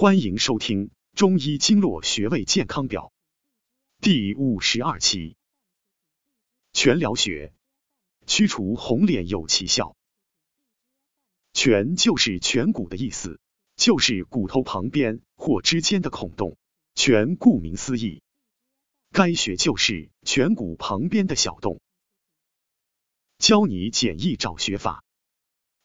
[0.00, 3.12] 欢迎收听《中医经络穴位健康表》
[4.00, 5.36] 第五十二期。
[6.72, 7.52] 全髎穴
[8.24, 9.96] 驱除红脸有奇效。
[11.52, 13.40] 颧就是颧骨的意思，
[13.74, 16.56] 就是骨头旁边或之间的孔洞。
[16.94, 18.22] 颧顾名思义，
[19.10, 21.80] 该穴就是颧骨旁边的小洞。
[23.38, 25.02] 教你简易找穴法：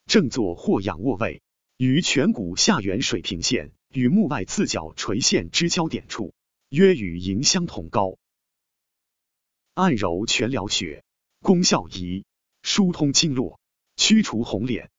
[0.06, 1.42] 正坐或仰卧位，
[1.78, 3.72] 于颧骨下缘水平线。
[3.94, 6.34] 与目外刺角垂线之交点处，
[6.70, 8.18] 约与迎相同高。
[9.76, 11.04] 按揉全髎穴，
[11.42, 12.26] 功效一：
[12.64, 13.60] 疏通经络，
[13.96, 14.90] 驱除红脸。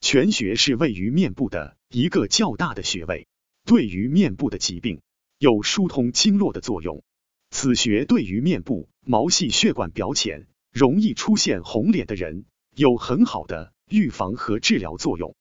[0.00, 3.26] 全穴是位于面部的一个较大的穴位，
[3.64, 5.00] 对于面部的疾病
[5.38, 7.02] 有疏通经络的作用。
[7.50, 15.34] 此穴对于面部毛细血管表浅、容易出现红脸的人有很好的预防和治疗作用。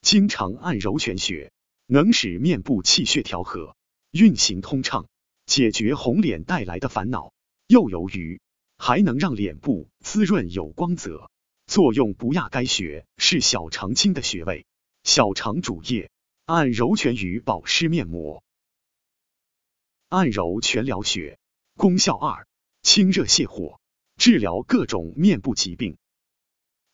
[0.00, 1.50] 经常按揉全穴。
[1.86, 3.76] 能使面部气血调和，
[4.10, 5.06] 运行通畅，
[5.44, 7.32] 解决红脸带来的烦恼。
[7.66, 8.40] 又由于
[8.78, 11.30] 还能让脸部滋润有光泽，
[11.66, 12.48] 作用不亚。
[12.48, 14.66] 该穴是小肠经的穴位，
[15.02, 16.10] 小肠主液，
[16.46, 18.42] 按揉全于保湿面膜。
[20.08, 21.38] 按揉全疗穴，
[21.76, 22.46] 功效二：
[22.82, 23.78] 清热泻火，
[24.16, 25.96] 治疗各种面部疾病。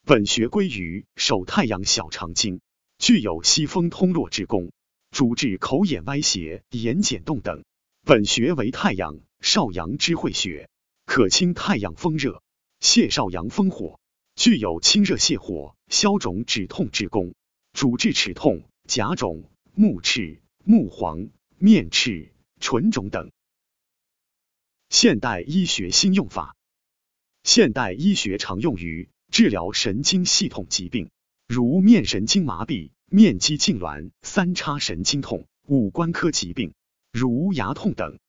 [0.04, 2.60] 本穴归于手太阳小肠经，
[2.98, 4.72] 具有吸风通络之功。
[5.20, 7.62] 主治口眼歪斜、眼睑动等。
[8.06, 10.70] 本穴为太阳少阳之会穴，
[11.04, 12.42] 可清太阳风热，
[12.80, 14.00] 泻少阳风火，
[14.34, 17.34] 具有清热泻火、消肿止痛之功。
[17.74, 23.30] 主治齿痛、甲肿、目赤、目黄、面赤、唇肿等。
[24.88, 26.56] 现代医学新用法，
[27.42, 31.10] 现代医学常用于治疗神经系统疾病，
[31.46, 32.88] 如面神经麻痹。
[33.12, 36.74] 面肌痉挛、三叉神经痛、五官科疾病，
[37.10, 38.20] 如牙痛等。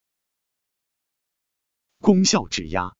[2.00, 2.96] 功效指压。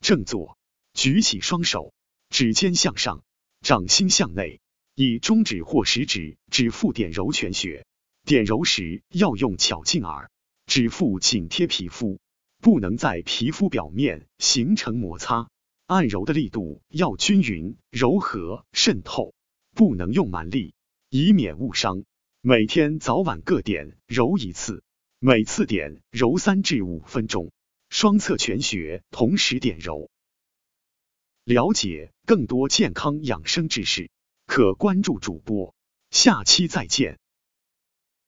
[0.00, 0.56] 正坐，
[0.94, 1.92] 举起双手，
[2.30, 3.22] 指尖向上，
[3.60, 4.62] 掌心向内，
[4.94, 7.86] 以中指或食指指腹点揉全穴。
[8.24, 10.30] 点揉时要用巧劲儿，
[10.64, 12.18] 指腹紧贴皮肤，
[12.62, 15.50] 不能在皮肤表面形成摩擦。
[15.84, 19.34] 按揉的力度要均匀、柔和、渗透，
[19.74, 20.72] 不能用蛮力。
[21.08, 22.04] 以免误伤。
[22.40, 24.84] 每天早晚各点揉一次，
[25.18, 27.50] 每次点揉三至五分钟，
[27.88, 30.10] 双侧全穴同时点揉。
[31.44, 34.10] 了解更多健康养生知识，
[34.46, 35.74] 可关注主播。
[36.10, 37.18] 下期再见。